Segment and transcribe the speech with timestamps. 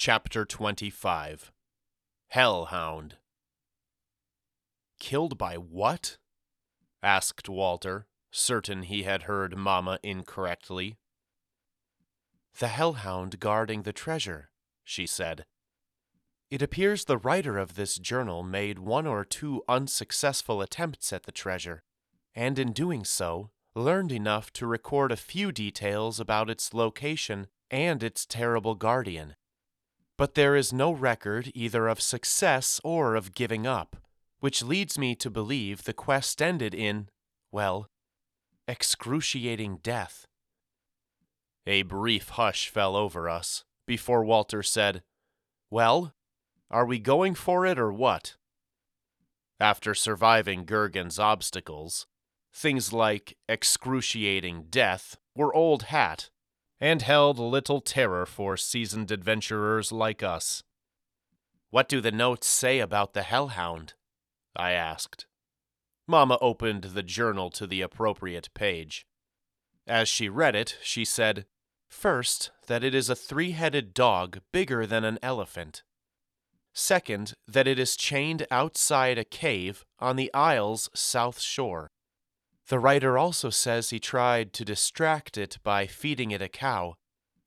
[0.00, 1.52] Chapter 25
[2.28, 3.16] Hellhound
[4.98, 6.16] Killed by what?
[7.02, 10.96] asked Walter, certain he had heard Mamma incorrectly.
[12.58, 14.48] The hellhound guarding the treasure,
[14.84, 15.44] she said.
[16.50, 21.32] It appears the writer of this journal made one or two unsuccessful attempts at the
[21.32, 21.82] treasure,
[22.34, 28.02] and in doing so, learned enough to record a few details about its location and
[28.02, 29.34] its terrible guardian.
[30.20, 33.96] But there is no record either of success or of giving up,
[34.40, 37.08] which leads me to believe the quest ended in,
[37.50, 37.88] well,
[38.68, 40.26] excruciating death.
[41.66, 45.02] A brief hush fell over us before Walter said,
[45.70, 46.12] Well,
[46.70, 48.36] are we going for it or what?
[49.58, 52.06] After surviving Gergen's obstacles,
[52.52, 56.28] things like excruciating death were old hat
[56.80, 60.62] and held little terror for seasoned adventurers like us.
[61.70, 63.94] What do the notes say about the hellhound?
[64.56, 65.26] I asked.
[66.06, 69.06] Mamma opened the journal to the appropriate page.
[69.86, 71.46] As she read it, she said,
[71.88, 75.82] First, that it is a three headed dog bigger than an elephant.
[76.72, 81.90] Second, that it is chained outside a cave on the Isle's south shore.
[82.70, 86.94] The writer also says he tried to distract it by feeding it a cow,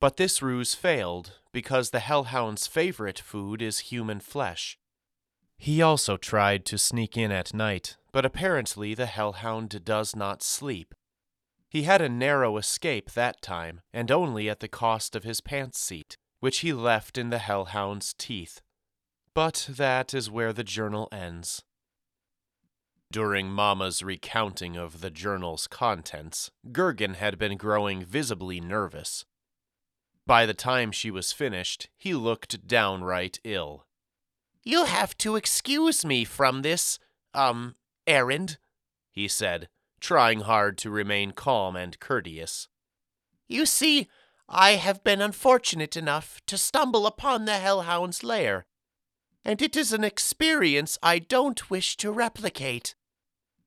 [0.02, 4.77] but this ruse failed because the hellhound's favorite food is human flesh.
[5.57, 10.93] He also tried to sneak in at night, but apparently the hellhound does not sleep.
[11.69, 15.80] He had a narrow escape that time, and only at the cost of his pants
[15.80, 18.59] seat, which he left in the hellhound's teeth.
[19.33, 21.63] But that is where the journal ends.
[23.14, 29.23] During Mamma's recounting of the journal's contents, Gergen had been growing visibly nervous.
[30.25, 33.86] By the time she was finished, he looked downright ill.
[34.64, 36.97] You'll have to excuse me from this,
[37.36, 37.75] um,
[38.08, 38.58] errand,
[39.11, 42.67] he said, trying hard to remain calm and courteous.
[43.48, 44.08] You see,
[44.49, 48.66] I have been unfortunate enough to stumble upon the hellhound's lair,
[49.45, 52.95] and it is an experience I don't wish to replicate.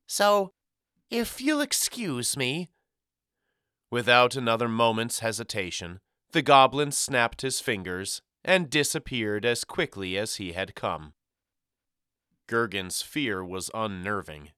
[0.07, 0.53] So,
[1.11, 2.71] if you'll excuse me.
[3.91, 6.01] Without another moment's hesitation,
[6.33, 11.15] the goblin snapped his fingers and disappeared as quickly as he had come.
[12.49, 14.51] Gergen's fear was unnerving.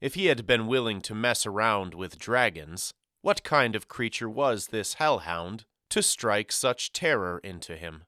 [0.00, 4.68] If he had been willing to mess around with dragons, what kind of creature was
[4.68, 8.04] this hellhound to strike such terror into him?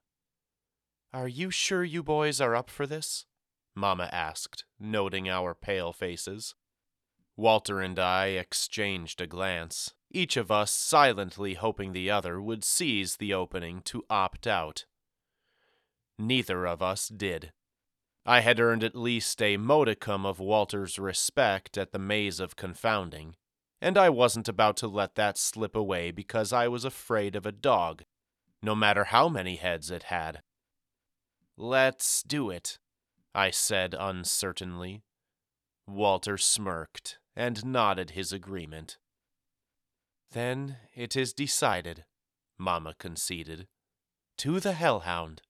[1.13, 3.25] Are you sure you boys are up for this?
[3.75, 6.55] Mamma asked, noting our pale faces.
[7.37, 13.17] Walter and I exchanged a glance, each of us silently hoping the other would seize
[13.17, 14.85] the opening to opt out.
[16.17, 17.53] Neither of us did.
[18.25, 23.35] I had earned at least a modicum of Walter's respect at the maze of confounding,
[23.79, 27.51] and I wasn't about to let that slip away because I was afraid of a
[27.51, 28.03] dog,
[28.63, 30.41] no matter how many heads it had.
[31.55, 32.79] Let's do it,
[33.35, 35.03] I said uncertainly.
[35.85, 38.97] Walter smirked and nodded his agreement.
[40.31, 42.03] Then it is decided,
[42.57, 43.67] Mamma conceded.
[44.39, 45.43] To the hellhound.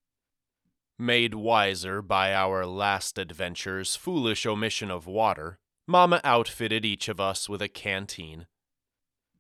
[1.00, 7.48] Made wiser by our last adventure's foolish omission of water, Mamma outfitted each of us
[7.48, 8.48] with a canteen.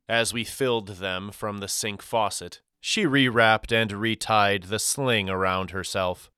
[0.07, 5.71] As we filled them from the sink faucet, she rewrapped and retied the sling around
[5.71, 6.31] herself.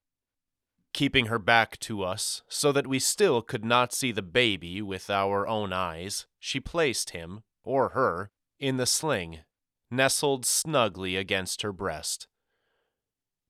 [0.93, 5.09] Keeping her back to us so that we still could not see the baby with
[5.09, 9.39] our own eyes, she placed him, or her, in the sling,
[9.91, 12.27] nestled snugly against her breast.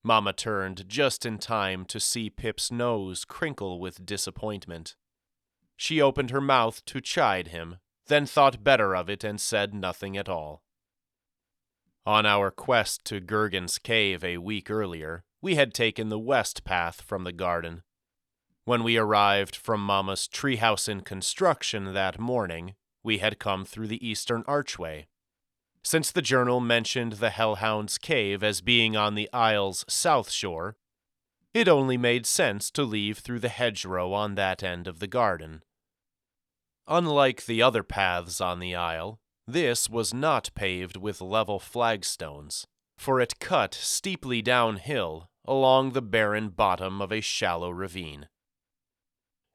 [0.03, 4.95] Mamma turned just in time to see Pip's nose crinkle with disappointment.
[5.75, 7.77] She opened her mouth to chide him,
[8.07, 10.63] then thought better of it and said nothing at all.
[12.05, 17.01] On our quest to Gergen's cave a week earlier, we had taken the west path
[17.01, 17.83] from the garden.
[18.65, 24.05] When we arrived from Mamma's treehouse in construction that morning, we had come through the
[24.05, 25.07] eastern archway.
[25.81, 30.75] Since the journal mentioned the Hellhound's Cave as being on the Isle's south shore,
[31.53, 35.63] it only made sense to leave through the hedgerow on that end of the garden.
[36.87, 43.19] Unlike the other paths on the Isle, this was not paved with level flagstones, for
[43.19, 48.27] it cut steeply downhill along the barren bottom of a shallow ravine.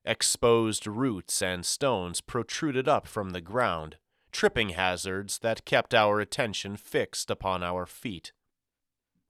[0.04, 3.96] Exposed roots and stones protruded up from the ground,
[4.32, 8.32] tripping hazards that kept our attention fixed upon our feet.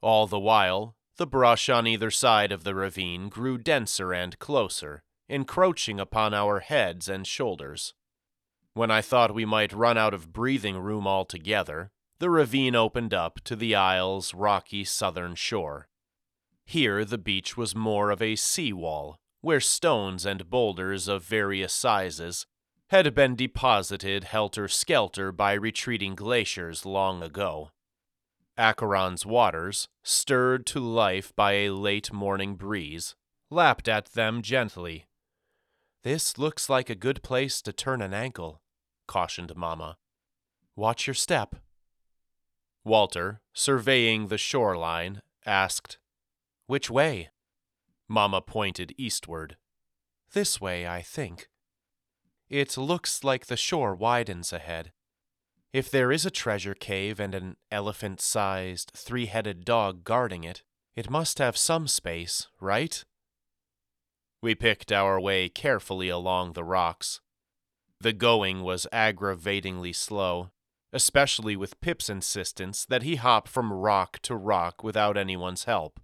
[0.01, 5.05] All the while, the brush on either side of the ravine grew denser and closer,
[5.29, 7.95] encroaching upon our heads and shoulders.
[8.73, 13.41] When I thought we might run out of breathing room altogether, the ravine opened up
[13.45, 15.89] to the isle's rocky southern shore.
[16.65, 21.73] Here the beach was more of a sea wall, where stones and boulders of various
[21.73, 22.47] sizes
[22.89, 27.71] had been deposited helter skelter by retreating glaciers long ago.
[28.57, 33.15] Acheron's waters, stirred to life by a late morning breeze,
[33.51, 35.07] lapped at them gently.
[36.03, 38.61] This looks like a good place to turn an ankle,
[39.07, 39.97] cautioned Mamma.
[40.77, 41.57] Watch your step.
[42.85, 45.99] Walter, surveying the shoreline, asked,
[46.67, 47.31] Which way?
[48.09, 49.57] Mamma pointed eastward.
[50.33, 51.49] This way, I think.
[52.49, 54.93] It looks like the shore widens ahead.
[55.73, 60.63] If there is a treasure cave and an elephant sized, three headed dog guarding it,
[60.95, 63.05] it must have some space, right?
[64.41, 67.21] We picked our way carefully along the rocks.
[68.01, 70.51] The going was aggravatingly slow,
[70.93, 75.99] especially with Pip's insistence that he hop from rock to rock without anyone's help.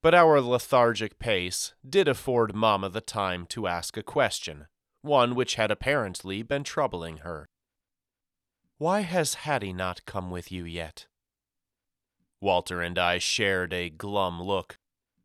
[0.00, 4.66] But our lethargic pace did afford Mamma the time to ask a question,
[5.02, 7.48] one which had apparently been troubling her.
[8.78, 11.06] Why has Hattie not come with you yet?
[12.40, 14.78] Walter and I shared a glum look.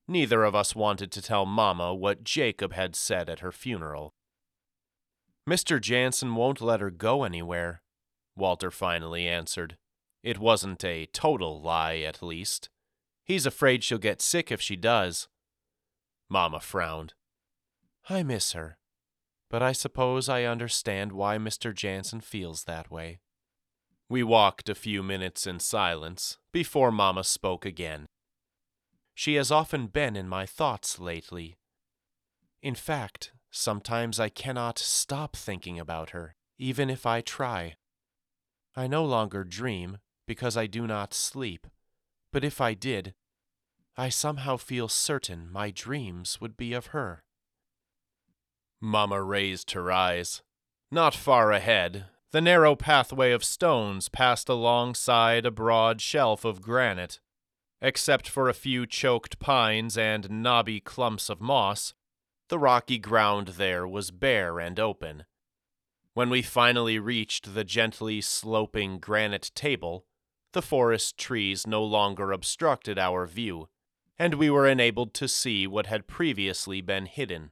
[0.08, 4.16] Neither of us wanted to tell Mamma what Jacob had said at her funeral.
[5.48, 5.80] Mr.
[5.80, 7.84] Jansen won't let her go anywhere,
[8.36, 9.78] Walter finally answered.
[10.24, 12.70] It wasn't a total lie, at least.
[13.24, 15.28] He's afraid she'll get sick if she does.
[16.30, 17.14] Mamma frowned.
[18.10, 18.78] I miss her,
[19.50, 21.74] but I suppose I understand why Mr.
[21.74, 23.20] Jansen feels that way.
[24.10, 28.08] We walked a few minutes in silence before Mamma spoke again.
[29.16, 31.56] She has often been in my thoughts lately.
[32.62, 37.76] In fact, sometimes I cannot stop thinking about her, even if I try.
[38.76, 41.68] I no longer dream because I do not sleep,
[42.34, 43.14] but if I did,
[43.96, 47.24] I somehow feel certain my dreams would be of her.
[48.82, 50.42] Mamma raised her eyes.
[50.92, 57.20] Not far ahead, the narrow pathway of stones passed alongside a broad shelf of granite.
[57.82, 61.94] Except for a few choked pines and knobby clumps of moss,
[62.50, 65.26] the rocky ground there was bare and open.
[66.16, 70.06] When we finally reached the gently sloping granite table,
[70.54, 73.68] the forest trees no longer obstructed our view,
[74.18, 77.52] and we were enabled to see what had previously been hidden.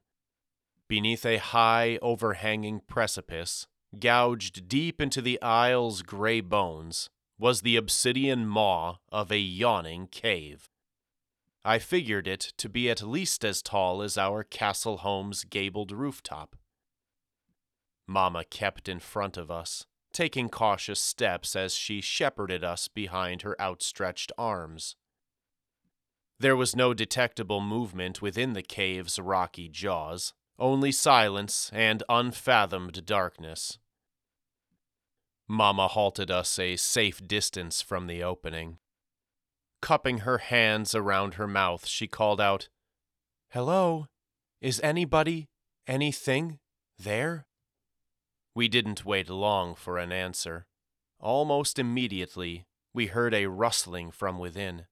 [0.87, 3.67] Beneath a high, overhanging precipice,
[3.99, 10.69] gouged deep into the isle's gray bones, was the obsidian maw of a yawning cave.
[11.63, 16.55] I figured it to be at least as tall as our castle home's gabled rooftop.
[18.07, 23.59] Mamma kept in front of us, taking cautious steps as she shepherded us behind her
[23.61, 24.95] outstretched arms.
[26.39, 33.77] There was no detectable movement within the cave's rocky jaws, only silence and unfathomed darkness.
[35.47, 38.77] Mamma halted us a safe distance from the opening.
[39.81, 42.69] Cupping her hands around her mouth, she called out,
[43.49, 44.07] Hello?
[44.61, 45.49] Is anybody,
[45.87, 46.59] anything,
[46.97, 47.45] there?
[48.53, 50.65] We didn't wait long for an answer.
[51.19, 54.85] Almost immediately, we heard a rustling from within.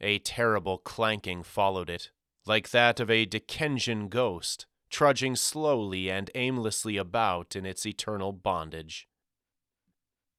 [0.00, 2.10] A terrible clanking followed it,
[2.46, 9.08] like that of a Dickensian ghost, trudging slowly and aimlessly about in its eternal bondage.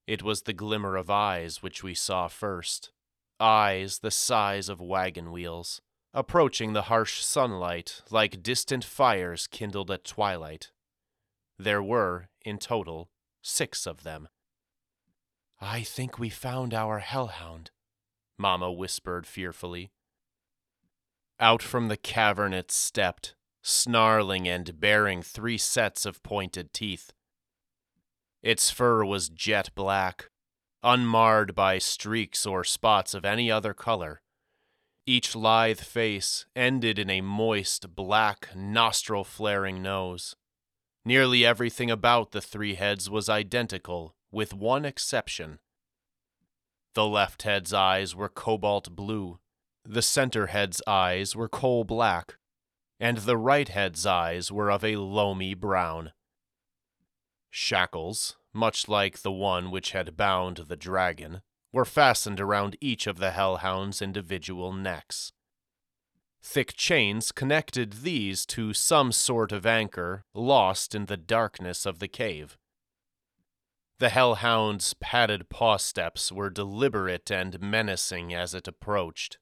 [0.08, 2.92] It was the glimmer of eyes which we saw first,
[3.39, 5.82] eyes the size of wagon wheels,
[6.13, 10.72] approaching the harsh sunlight like distant fires kindled at twilight.
[11.57, 13.09] There were, in total,
[13.41, 14.27] six of them.
[15.62, 17.71] I think we found our hellhound,
[18.38, 19.91] Mamma whispered fearfully.
[21.39, 27.13] Out from the cavern it stepped, snarling and baring three sets of pointed teeth.
[28.43, 30.29] Its fur was jet black,
[30.83, 34.21] unmarred by streaks or spots of any other color.
[35.07, 40.35] Each lithe face ended in a moist, black, nostril flaring nose.
[41.05, 45.59] Nearly everything about the three heads was identical, with one exception.
[46.95, 49.39] The left head's eyes were cobalt blue,
[49.88, 52.38] the center head's eyes were coal black,
[53.00, 56.12] and the right head's eyes were of a loamy brown.
[57.51, 63.17] Shackles, much like the one which had bound the dragon, were fastened around each of
[63.17, 65.33] the hellhounds' individual necks.
[66.48, 72.08] Thick chains connected these to some sort of anchor lost in the darkness of the
[72.08, 72.56] cave.
[73.98, 79.40] The hellhound's padded paw steps were deliberate and menacing as it approached.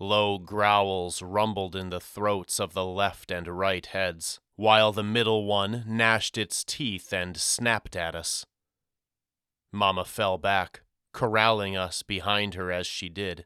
[0.00, 5.44] Low growls rumbled in the throats of the left and right heads, while the middle
[5.44, 8.46] one gnashed its teeth and snapped at us.
[9.70, 10.80] Mamma fell back,
[11.12, 13.44] corralling us behind her as she did.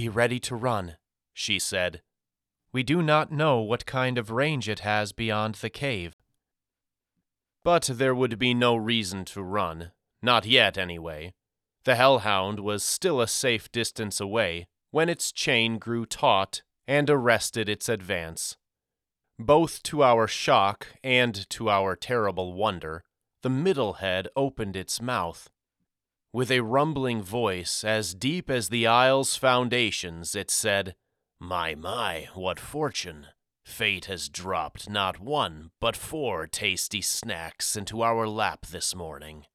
[0.00, 0.96] Be ready to run,
[1.34, 2.00] she said.
[2.72, 6.16] We do not know what kind of range it has beyond the cave.
[7.64, 9.92] But there would be no reason to run,
[10.22, 11.34] not yet anyway.
[11.84, 17.68] The hellhound was still a safe distance away when its chain grew taut and arrested
[17.68, 18.56] its advance.
[19.38, 23.04] Both to our shock and to our terrible wonder,
[23.42, 25.50] the middle head opened its mouth.
[26.32, 30.94] With a rumbling voice as deep as the isle's foundations, it said,
[31.40, 33.26] My, my, what fortune!
[33.64, 39.46] Fate has dropped not one, but four tasty snacks into our lap this morning.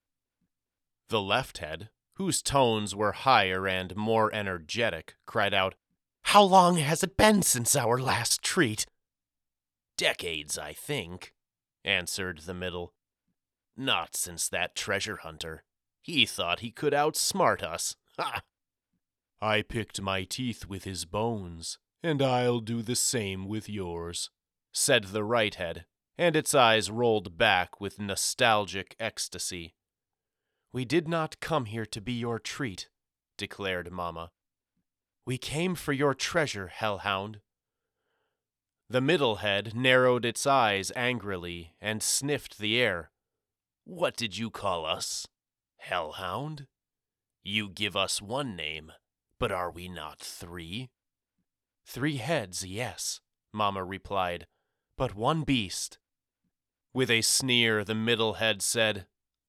[1.09, 5.75] The left head, whose tones were higher and more energetic, cried out,
[6.23, 8.85] How long has it been since our last treat?
[9.97, 11.33] Decades, I think,
[11.85, 12.93] answered the middle.
[13.77, 15.64] Not since that treasure hunter.
[16.05, 17.95] He thought he could outsmart us.
[18.19, 18.43] Ha!
[19.41, 24.29] I picked my teeth with his bones, and I'll do the same with yours,
[24.71, 29.73] said the right head, and its eyes rolled back with nostalgic ecstasy.
[30.71, 32.87] We did not come here to be your treat,
[33.35, 34.29] declared Mamma.
[35.25, 37.39] We came for your treasure, hellhound.
[38.91, 43.09] The middle head narrowed its eyes angrily and sniffed the air.
[43.85, 45.27] What did you call us?
[45.85, 46.65] Hellhound?
[47.43, 48.91] You give us one name,
[49.39, 50.89] but are we not three?
[51.85, 53.21] Three heads, yes,
[53.53, 54.47] Mamma replied,
[54.97, 55.99] but one beast.
[56.91, 59.05] With a sneer, the middle head said,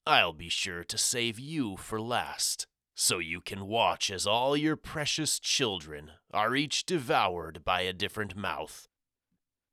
[0.07, 4.77] I'll be sure to save you for last, so you can watch as all your
[4.77, 8.89] precious children are each devoured by a different mouth.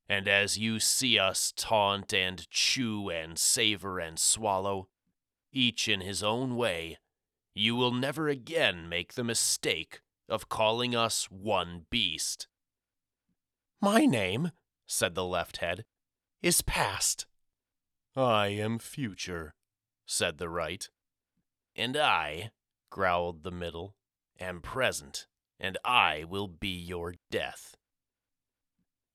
[0.07, 4.87] And as you see us taunt and chew and savor and swallow,
[5.53, 6.97] each in his own way,
[7.55, 12.47] you will never again make the mistake of calling us one beast.
[13.81, 14.51] My name,
[14.87, 15.85] said the left head,
[16.41, 17.25] is past.
[18.15, 19.55] I am future,
[20.05, 20.89] said the right.
[21.75, 22.51] And I,
[22.89, 23.95] growled the middle,
[24.39, 25.27] am present,
[25.59, 27.75] and I will be your death.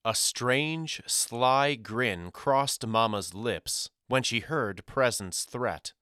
[0.05, 5.93] A strange, sly grin crossed Mamma's lips when she heard Present's threat.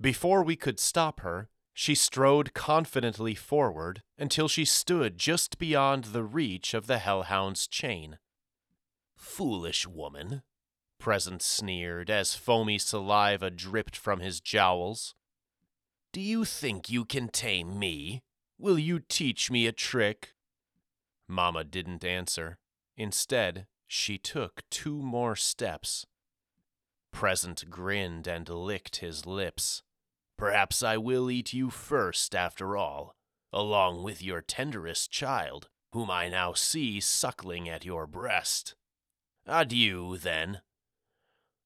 [0.00, 6.22] Before we could stop her, she strode confidently forward until she stood just beyond the
[6.22, 8.18] reach of the hellhound's chain.
[9.16, 10.42] Foolish woman,
[11.04, 15.14] Present sneered as foamy saliva dripped from his jowls.
[16.12, 18.22] Do you think you can tame me?
[18.58, 20.34] Will you teach me a trick?
[21.28, 22.58] Mamma didn't answer.
[22.96, 26.06] Instead, she took two more steps.
[27.14, 29.84] Present grinned and licked his lips.
[30.36, 33.14] Perhaps I will eat you first, after all,
[33.52, 38.74] along with your tenderest child, whom I now see suckling at your breast.
[39.46, 40.60] Adieu, then.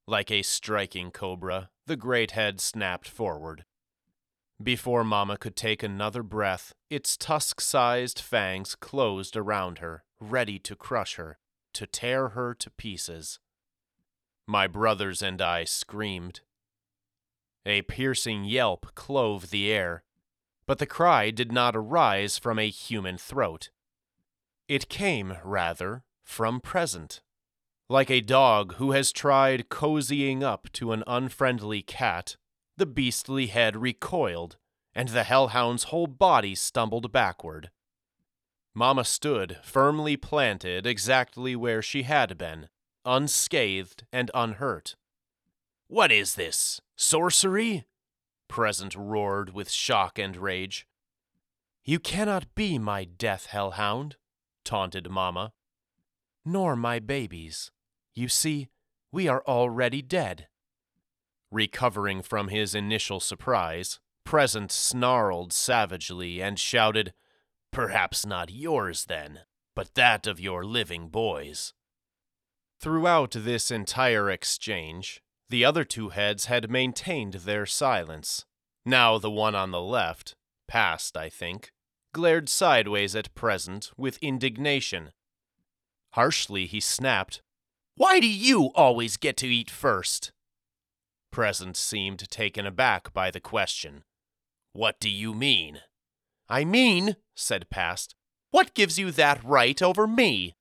[0.07, 3.64] Like a striking cobra, the great head snapped forward.
[4.62, 10.76] Before Mamma could take another breath, its tusk sized fangs closed around her, ready to
[10.76, 11.38] crush her,
[11.73, 13.40] to tear her to pieces.
[14.50, 16.40] My brothers and I screamed.
[17.67, 20.05] A piercing yelp clove the air,
[20.67, 23.69] but the cry did not arise from a human throat.
[24.67, 27.21] It came, rather, from present.
[27.90, 32.38] Like a dog who has tried cozying up to an unfriendly cat,
[32.78, 34.57] the beastly head recoiled,
[34.95, 37.71] and the hellhound's whole body stumbled backward.
[38.75, 42.71] Mamma stood firmly planted exactly where she had been,
[43.09, 44.95] unscathed and unhurt.
[45.88, 46.81] What is this?
[46.95, 47.87] Sorcery?
[48.49, 50.87] Present roared with shock and rage.
[51.85, 54.17] You cannot be my death hellhound,
[54.65, 55.53] taunted Mamma.
[56.45, 57.71] Nor my babies.
[58.15, 58.69] You see,
[59.11, 60.49] we are already dead.
[61.50, 67.15] Recovering from his initial surprise, Present snarled savagely and shouted,
[67.73, 69.41] Perhaps not yours, then,
[69.75, 71.73] but that of your living boys.
[72.81, 78.45] Throughout this entire exchange, the other two heads had maintained their silence.
[78.85, 80.37] Now the one on the left,
[80.69, 81.73] past, I think,
[82.13, 85.11] glared sideways at Present with indignation.
[86.13, 87.43] Harshly he snapped,
[87.97, 90.31] Why do you always get to eat first?
[91.33, 94.05] Present seemed taken aback by the question.
[94.73, 95.81] What do you mean?
[96.49, 98.15] I mean, said Past,
[98.51, 100.55] what gives you that right over me?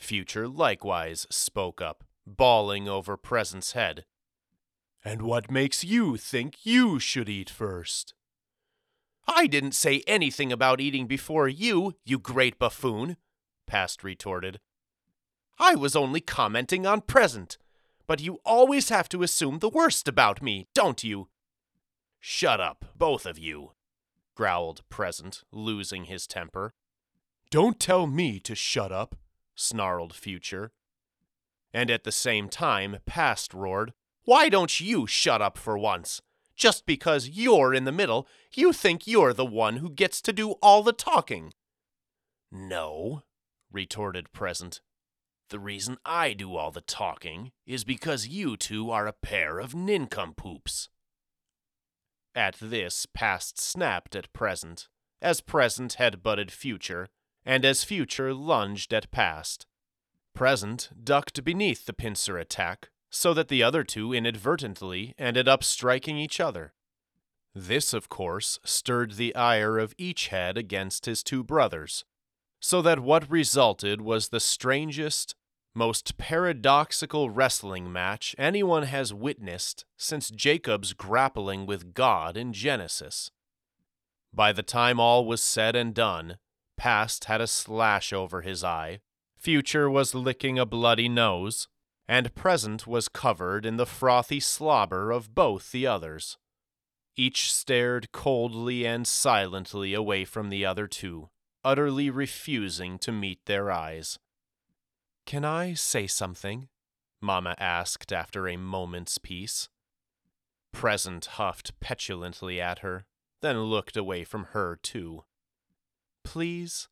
[0.00, 4.06] Future likewise spoke up, bawling over Present's head.
[5.04, 8.14] And what makes you think you should eat first?
[9.28, 13.18] I didn't say anything about eating before you, you great buffoon,
[13.66, 14.58] Past retorted.
[15.58, 17.58] I was only commenting on present,
[18.06, 21.28] but you always have to assume the worst about me, don't you?
[22.18, 23.72] Shut up, both of you,
[24.34, 26.72] growled Present, losing his temper.
[27.50, 29.14] Don't tell me to shut up,
[29.54, 30.72] snarled Future.
[31.72, 33.92] And at the same time, Past roared,
[34.24, 36.20] Why don't you shut up for once?
[36.56, 40.52] Just because you're in the middle, you think you're the one who gets to do
[40.62, 41.52] all the talking.
[42.52, 43.22] No,
[43.72, 44.80] retorted Present.
[45.48, 49.74] The reason I do all the talking is because you two are a pair of
[49.74, 50.88] nincompoops.
[52.34, 54.88] At this, Past snapped at Present,
[55.20, 57.08] as Present had butted Future,
[57.50, 59.66] and as Future lunged at Past.
[60.36, 66.16] Present ducked beneath the pincer attack, so that the other two inadvertently ended up striking
[66.16, 66.74] each other.
[67.52, 72.04] This, of course, stirred the ire of each head against his two brothers,
[72.60, 75.34] so that what resulted was the strangest,
[75.74, 83.32] most paradoxical wrestling match anyone has witnessed since Jacob's grappling with God in Genesis.
[84.32, 86.38] By the time all was said and done,
[86.80, 89.00] Past had a slash over his eye,
[89.36, 91.68] Future was licking a bloody nose,
[92.08, 96.38] and Present was covered in the frothy slobber of both the others.
[97.16, 101.28] Each stared coldly and silently away from the other two,
[101.62, 104.18] utterly refusing to meet their eyes.
[105.26, 106.68] Can I say something?
[107.20, 109.68] Mamma asked after a moment's peace.
[110.72, 113.04] Present huffed petulantly at her,
[113.42, 115.24] then looked away from her too.
[116.24, 116.88] Please,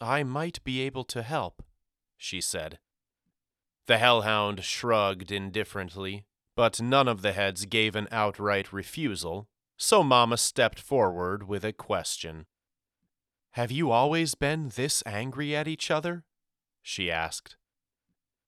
[0.00, 1.62] I might be able to help,
[2.16, 2.78] she said.
[3.86, 6.24] The hellhound shrugged indifferently,
[6.56, 11.72] but none of the heads gave an outright refusal, so Mamma stepped forward with a
[11.72, 12.46] question.
[13.52, 16.24] Have you always been this angry at each other?
[16.82, 17.56] she asked.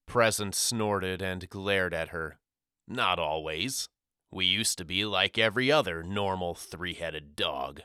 [0.05, 2.39] Present snorted and glared at her.
[2.87, 3.89] Not always.
[4.31, 7.81] We used to be like every other normal three headed dog.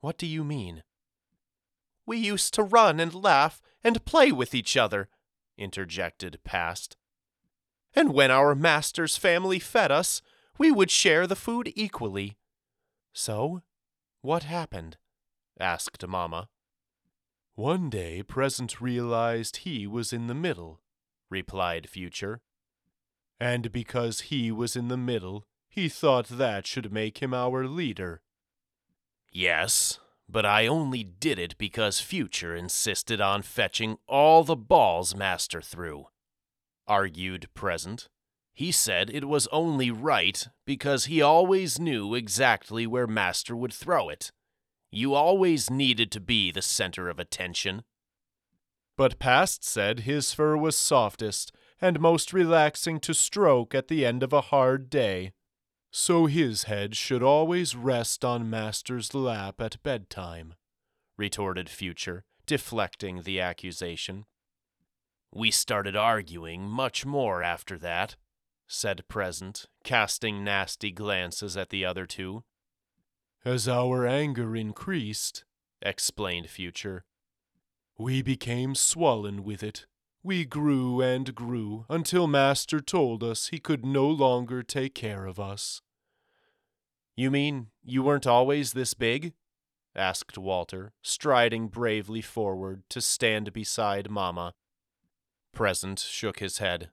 [0.00, 0.82] What do you mean?
[2.06, 5.08] We used to run and laugh and play with each other,
[5.58, 6.96] interjected Past.
[7.94, 10.22] And when our master's family fed us,
[10.58, 12.36] we would share the food equally.
[13.12, 13.62] So,
[14.22, 14.96] what happened?
[15.58, 16.48] asked Mamma.
[17.54, 20.82] One day Present realized he was in the middle,
[21.30, 22.42] replied Future.
[23.40, 28.20] And because he was in the middle, he thought that should make him our leader.
[29.30, 35.60] Yes, but I only did it because Future insisted on fetching all the balls Master
[35.60, 36.06] threw,
[36.86, 38.08] argued Present.
[38.52, 44.08] He said it was only right because he always knew exactly where Master would throw
[44.08, 44.32] it.
[44.90, 47.84] You always needed to be the center of attention.
[48.96, 54.22] But Past said his fur was softest and most relaxing to stroke at the end
[54.22, 55.32] of a hard day.
[55.98, 60.52] So his head should always rest on Master's lap at bedtime,
[61.16, 64.26] retorted Future, deflecting the accusation.
[65.32, 68.16] We started arguing much more after that,
[68.68, 72.44] said Present, casting nasty glances at the other two.
[73.42, 75.46] As our anger increased,
[75.80, 77.06] explained Future,
[77.96, 79.86] we became swollen with it.
[80.22, 85.40] We grew and grew until Master told us he could no longer take care of
[85.40, 85.80] us.
[87.16, 89.32] You mean you weren't always this big?
[89.94, 94.52] asked Walter, striding bravely forward to stand beside Mamma.
[95.54, 96.90] Present shook his head.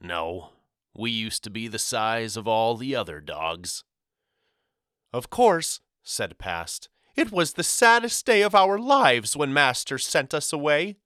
[0.00, 0.50] No,
[0.92, 3.84] we used to be the size of all the other dogs.
[5.12, 6.88] Of course, said Past.
[7.14, 10.96] It was the saddest day of our lives when Master sent us away.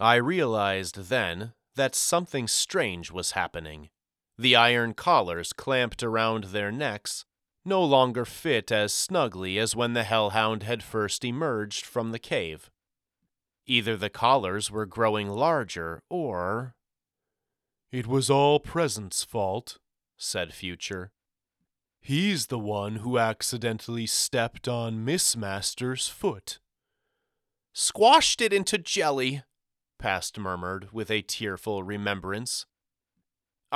[0.00, 3.90] I realized then that something strange was happening.
[4.36, 7.24] The iron collars clamped around their necks
[7.66, 12.70] no longer fit as snugly as when the hellhound had first emerged from the cave.
[13.66, 16.74] Either the collars were growing larger, or
[17.90, 19.78] it was all Present's fault,
[20.16, 21.10] said Future.
[22.00, 26.60] He's the one who accidentally stepped on Miss Master's foot.
[27.72, 29.42] Squashed it into jelly,
[29.98, 32.66] Past murmured with a tearful remembrance.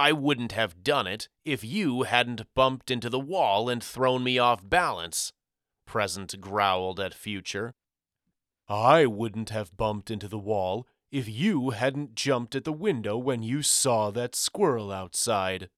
[0.00, 4.38] I wouldn't have done it if you hadn't bumped into the wall and thrown me
[4.38, 5.34] off balance,
[5.84, 7.74] Present growled at Future.
[8.66, 13.42] I wouldn't have bumped into the wall if you hadn't jumped at the window when
[13.42, 15.68] you saw that squirrel outside.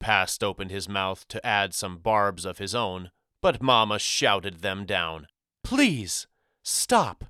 [0.00, 4.84] Past opened his mouth to add some barbs of his own, but Mamma shouted them
[4.84, 5.28] down.
[5.62, 6.26] Please,
[6.64, 7.26] stop.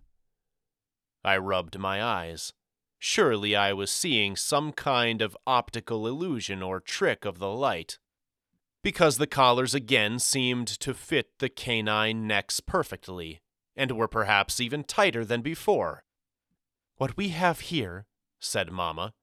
[1.23, 2.55] I rubbed my eyes.
[3.03, 7.99] Surely I was seeing some kind of optical illusion or trick of the light.
[8.83, 13.41] Because the collars again seemed to fit the canine necks perfectly,
[13.75, 16.05] and were perhaps even tighter than before.
[16.99, 18.05] What we have here,
[18.39, 19.15] said Mamma,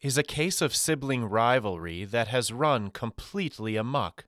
[0.00, 4.26] is a case of sibling rivalry that has run completely amuck.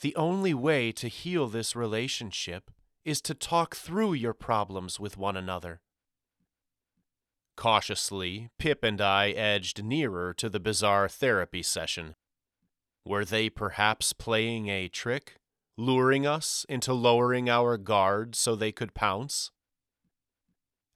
[0.00, 2.72] The only way to heal this relationship
[3.04, 5.80] is to talk through your problems with one another.
[7.56, 12.14] Cautiously, Pip and I edged nearer to the bizarre therapy session.
[13.04, 15.36] Were they perhaps playing a trick,
[15.76, 19.50] luring us into lowering our guard so they could pounce?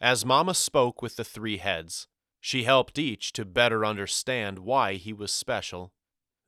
[0.01, 2.07] As Mamma spoke with the three heads,
[2.41, 5.93] she helped each to better understand why he was special.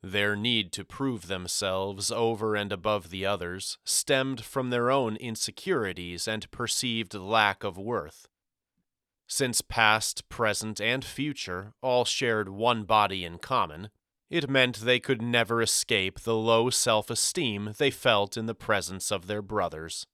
[0.01, 6.27] Their need to prove themselves over and above the others stemmed from their own insecurities
[6.27, 8.27] and perceived lack of worth.
[9.33, 13.89] Since past, present, and future all shared one body in common,
[14.29, 19.09] it meant they could never escape the low self esteem they felt in the presence
[19.09, 20.05] of their brothers.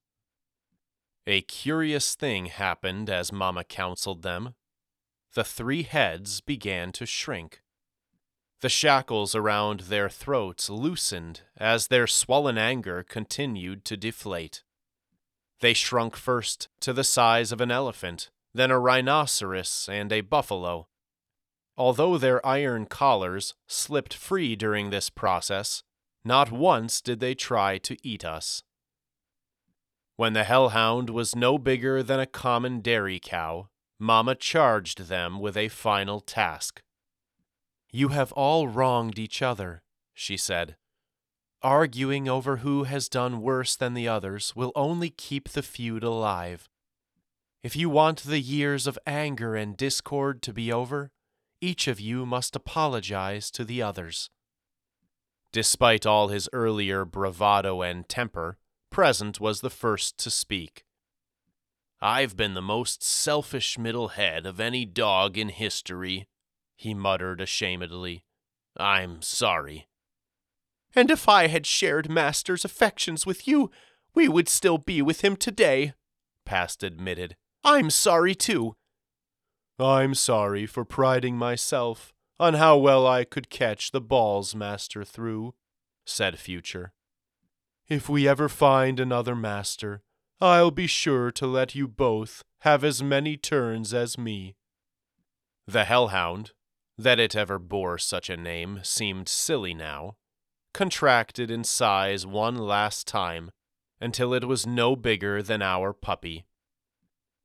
[1.26, 4.54] A curious thing happened as Mamma counseled them.
[5.34, 7.64] The three heads began to shrink.
[8.62, 14.62] The shackles around their throats loosened as their swollen anger continued to deflate.
[15.60, 20.88] They shrunk first to the size of an elephant, then a rhinoceros and a buffalo.
[21.78, 25.84] Although their iron collars slipped free during this process,
[26.26, 28.64] not once did they try to eat us.
[30.16, 35.56] When the hellhound was no bigger than a common dairy cow, Mamma charged them with
[35.56, 36.82] a final task.
[37.92, 40.76] You have all wronged each other, she said.
[41.62, 46.68] Arguing over who has done worse than the others will only keep the feud alive.
[47.64, 51.12] If you want the years of anger and discord to be over,
[51.60, 54.30] each of you must apologize to the others.
[55.52, 58.58] Despite all his earlier bravado and temper,
[58.90, 60.84] Present was the first to speak.
[62.00, 66.28] I've been the most selfish middle head of any dog in history,
[66.76, 68.24] he muttered ashamedly.
[68.78, 69.88] I'm sorry.
[70.96, 73.72] And if I had shared Master's affections with you,
[74.14, 75.94] we would still be with him today,
[76.46, 77.36] Past admitted.
[77.70, 78.78] I'm sorry too.
[79.78, 85.54] I'm sorry for priding myself on how well I could catch the balls Master threw,
[86.06, 86.94] said Future.
[87.90, 90.02] If we ever find another Master,
[90.40, 94.56] I'll be sure to let you both have as many turns as me.
[95.68, 96.54] The Hellhound,
[96.98, 100.16] that it ever bore such a name seemed silly now,
[100.74, 103.52] contracted in size one last time
[104.00, 106.47] until it was no bigger than our puppy.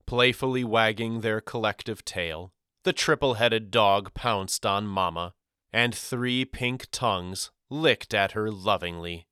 [0.07, 2.53] Playfully wagging their collective tail,
[2.85, 5.35] the triple headed dog pounced on Mamma,
[5.73, 9.27] and three pink tongues licked at her lovingly.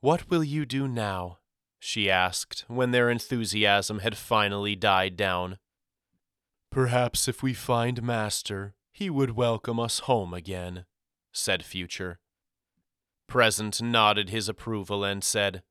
[0.00, 1.38] What will you do now?
[1.78, 5.58] she asked when their enthusiasm had finally died down.
[6.70, 10.84] Perhaps if we find Master, he would welcome us home again,
[11.32, 12.18] said Future.
[13.26, 15.62] Present nodded his approval and said,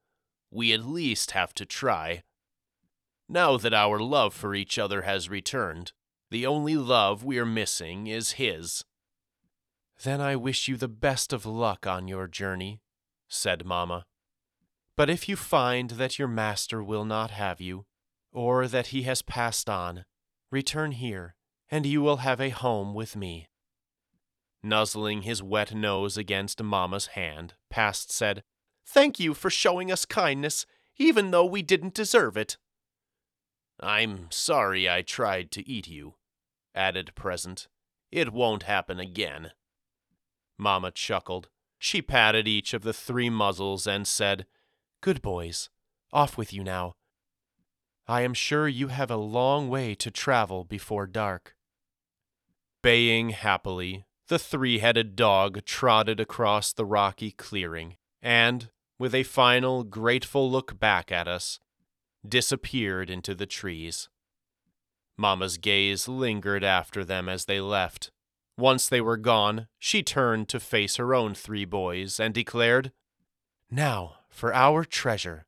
[0.49, 2.23] We at least have to try.
[3.31, 5.93] Now that our love for each other has returned,
[6.31, 8.83] the only love we are missing is his.
[10.03, 12.81] Then I wish you the best of luck on your journey,
[13.27, 14.05] said Mamma.
[14.95, 17.85] But if you find that your master will not have you,
[18.31, 20.05] or that he has passed on,
[20.49, 21.35] return here,
[21.69, 23.47] and you will have a home with me.
[24.63, 28.43] Nuzzling his wet nose against Mamma's hand, Past said,
[28.85, 30.65] Thank you for showing us kindness,
[30.97, 32.57] even though we didn't deserve it.
[33.81, 36.15] I'm sorry I tried to eat you,
[36.75, 37.67] added Present.
[38.11, 39.51] It won't happen again.
[40.57, 41.49] Mamma chuckled.
[41.77, 44.45] She patted each of the three muzzles and said,
[45.01, 45.69] Good boys,
[46.11, 46.95] off with you now.
[48.07, 51.55] I am sure you have a long way to travel before dark.
[52.81, 59.83] Baying happily, the three headed dog trotted across the rocky clearing and, with a final
[59.83, 61.59] grateful look back at us,
[62.27, 64.09] disappeared into the trees.
[65.17, 68.11] Mamma's gaze lingered after them as they left.
[68.57, 72.91] Once they were gone, she turned to face her own three boys and declared,
[73.69, 75.45] Now for our treasure.